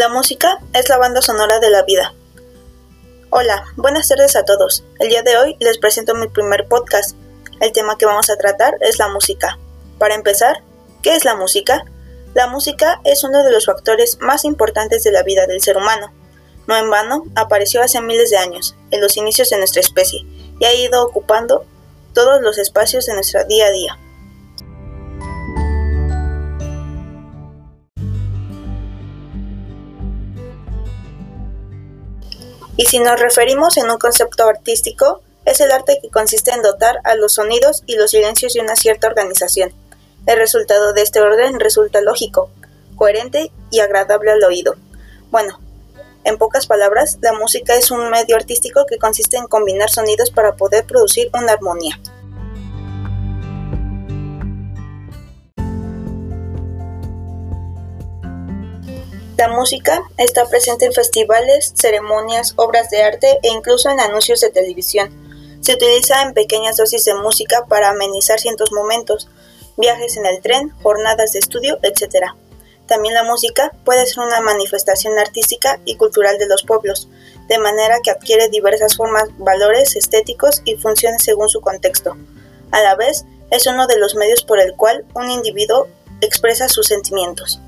[0.00, 2.14] La música es la banda sonora de la vida.
[3.28, 4.82] Hola, buenas tardes a todos.
[4.98, 7.14] El día de hoy les presento mi primer podcast.
[7.60, 9.58] El tema que vamos a tratar es la música.
[9.98, 10.62] Para empezar,
[11.02, 11.84] ¿qué es la música?
[12.32, 16.14] La música es uno de los factores más importantes de la vida del ser humano.
[16.66, 20.24] No en vano, apareció hace miles de años, en los inicios de nuestra especie,
[20.58, 21.66] y ha ido ocupando
[22.14, 23.98] todos los espacios de nuestro día a día.
[32.80, 37.00] Y si nos referimos en un concepto artístico, es el arte que consiste en dotar
[37.04, 39.70] a los sonidos y los silencios de una cierta organización.
[40.24, 42.50] El resultado de este orden resulta lógico,
[42.96, 44.76] coherente y agradable al oído.
[45.30, 45.60] Bueno,
[46.24, 50.56] en pocas palabras, la música es un medio artístico que consiste en combinar sonidos para
[50.56, 52.00] poder producir una armonía.
[59.40, 64.50] La música está presente en festivales, ceremonias, obras de arte e incluso en anuncios de
[64.50, 65.08] televisión.
[65.62, 69.30] Se utiliza en pequeñas dosis de música para amenizar ciertos momentos,
[69.78, 72.34] viajes en el tren, jornadas de estudio, etc.
[72.86, 77.08] También la música puede ser una manifestación artística y cultural de los pueblos,
[77.48, 82.14] de manera que adquiere diversas formas, valores estéticos y funciones según su contexto.
[82.72, 85.88] A la vez, es uno de los medios por el cual un individuo
[86.20, 87.58] expresa sus sentimientos.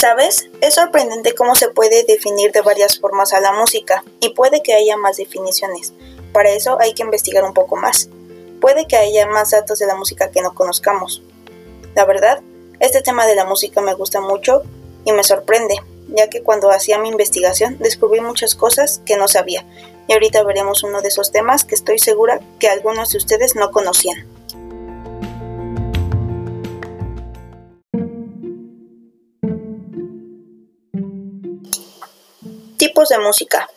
[0.00, 0.48] ¿Sabes?
[0.62, 4.72] Es sorprendente cómo se puede definir de varias formas a la música, y puede que
[4.72, 5.92] haya más definiciones.
[6.32, 8.08] Para eso hay que investigar un poco más.
[8.62, 11.22] Puede que haya más datos de la música que no conozcamos.
[11.94, 12.40] La verdad,
[12.78, 14.62] este tema de la música me gusta mucho
[15.04, 19.66] y me sorprende, ya que cuando hacía mi investigación descubrí muchas cosas que no sabía,
[20.08, 23.70] y ahorita veremos uno de esos temas que estoy segura que algunos de ustedes no
[23.70, 24.29] conocían.
[32.80, 33.68] Tipos de música.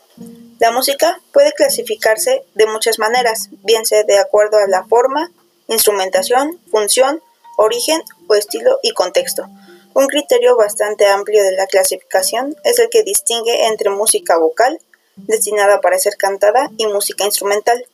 [0.59, 5.29] La música puede clasificarse de muchas maneras, bien sea de acuerdo a la forma,
[5.67, 7.21] instrumentación, función,
[7.57, 9.49] origen o estilo y contexto.
[9.93, 14.79] Un criterio bastante amplio de la clasificación es el que distingue entre música vocal,
[15.17, 17.85] destinada para ser cantada, y música instrumental,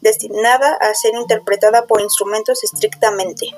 [0.00, 3.54] destinada a ser interpretada por instrumentos estrictamente.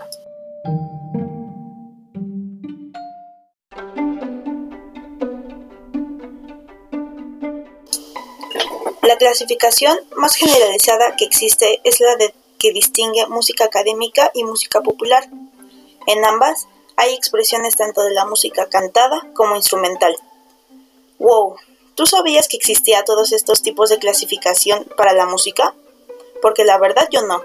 [9.11, 14.83] La clasificación más generalizada que existe es la de que distingue música académica y música
[14.83, 15.29] popular.
[16.07, 20.17] En ambas hay expresiones tanto de la música cantada como instrumental.
[21.19, 21.57] Wow,
[21.97, 25.75] ¿tú sabías que existía todos estos tipos de clasificación para la música?
[26.41, 27.43] Porque la verdad yo no.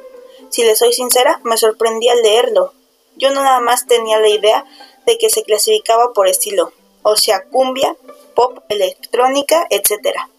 [0.51, 2.73] Si le soy sincera, me sorprendí al leerlo.
[3.15, 4.65] Yo no nada más tenía la idea
[5.07, 7.97] de que se clasificaba por estilo, o sea, cumbia,
[8.35, 10.29] pop, electrónica, etcétera.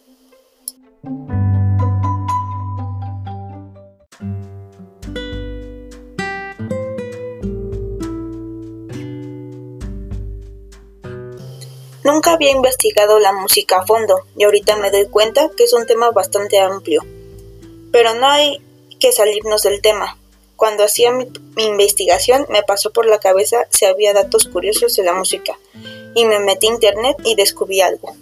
[12.06, 15.86] Nunca había investigado la música a fondo y ahorita me doy cuenta que es un
[15.86, 17.04] tema bastante amplio.
[17.90, 18.62] Pero no hay
[19.00, 20.16] que salirnos del tema.
[20.54, 25.14] Cuando hacía mi, investigación me pasó por la cabeza si había datos curiosos de la
[25.14, 25.58] música
[26.14, 28.14] y me metí a internet y descubrí algo.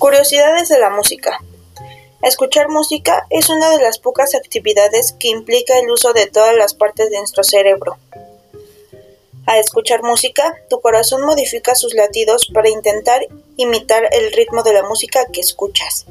[0.00, 1.44] Curiosidades de la música.
[2.22, 6.72] Escuchar música es una de las pocas actividades que implica el uso de todas las
[6.72, 7.98] partes de nuestro cerebro.
[9.44, 13.26] Al escuchar música, tu corazón modifica sus latidos para intentar
[13.58, 16.06] imitar el ritmo de la música que escuchas.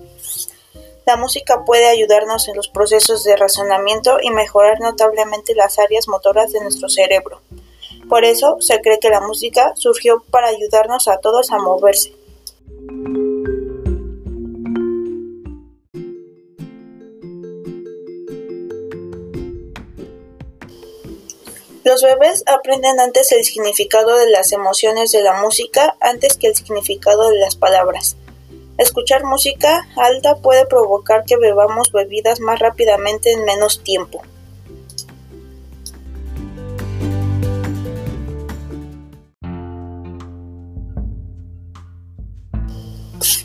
[1.07, 6.51] La música puede ayudarnos en los procesos de razonamiento y mejorar notablemente las áreas motoras
[6.51, 7.41] de nuestro cerebro.
[8.07, 12.13] Por eso se cree que la música surgió para ayudarnos a todos a moverse.
[21.89, 26.55] Los bebés aprenden antes el significado de las emociones de la música antes que el
[26.55, 28.15] significado de las palabras.
[28.77, 34.21] Escuchar música alta puede provocar que bebamos bebidas más rápidamente en menos tiempo.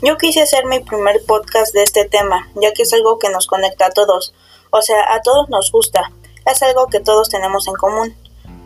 [0.03, 3.47] Yo quise hacer mi primer podcast de este tema, ya que es algo que nos
[3.47, 4.35] conecta a todos,
[4.69, 6.11] o sea, a todos nos gusta,
[6.45, 8.24] es algo que todos tenemos en común.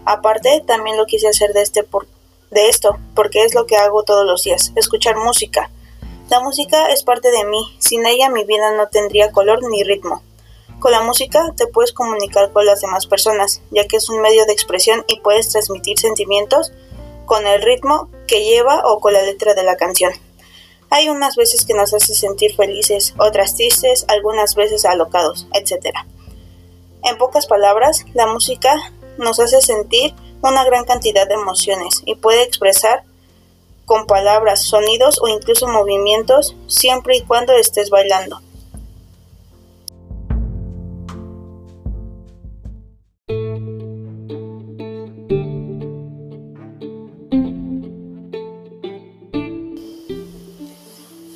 [0.10, 1.86] Aparte, también lo quise hacer de este
[2.50, 5.70] de esto, porque es lo que hago todos los días, escuchar música.
[6.32, 10.24] La música es parte de mí, sin ella mi vida no tendría color ni ritmo.
[10.80, 14.48] Con la música te puedes comunicar con las demás personas, ya que es un medio
[14.48, 16.72] de expresión y puedes transmitir sentimientos
[17.28, 20.12] con el ritmo que lleva o con la letra de la canción.
[20.90, 25.96] Hay unas veces que nos hace sentir felices, otras tristes, algunas veces alocados, etc.
[27.04, 28.76] En pocas palabras, la música
[29.20, 33.04] nos hace sentir una gran cantidad de emociones y puede expresar
[33.86, 38.40] con palabras, sonidos o incluso movimientos siempre y cuando estés bailando.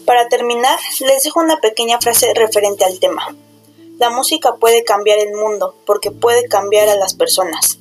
[0.05, 3.35] Para terminar, les dejo una pequeña frase referente al tema.
[4.03, 7.79] La música puede cambiar el mundo porque puede cambiar a las personas.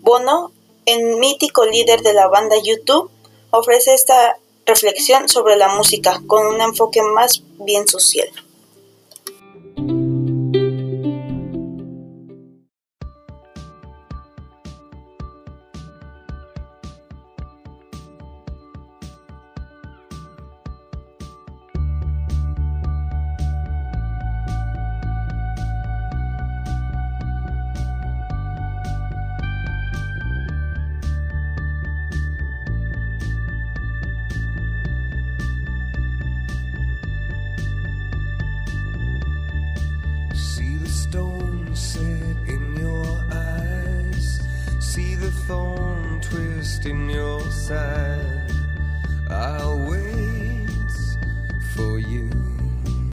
[0.00, 0.52] Bono,
[0.84, 3.10] el mítico líder de la banda YouTube,
[3.50, 8.28] ofrece esta reflexión sobre la música con un enfoque más bien social.
[46.86, 48.50] In your side.
[49.28, 50.05] I'll wait.